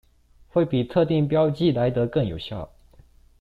[0.47, 2.71] 會比特定標記來得更有效